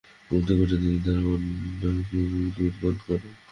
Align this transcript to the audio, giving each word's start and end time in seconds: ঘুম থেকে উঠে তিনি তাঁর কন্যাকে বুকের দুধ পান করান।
ঘুম 0.27 0.41
থেকে 0.47 0.61
উঠে 0.63 0.77
তিনি 0.81 0.97
তাঁর 1.05 1.17
কন্যাকে 1.23 2.17
বুকের 2.31 2.71
দুধ 2.73 2.75
পান 2.81 2.95
করান। 3.05 3.33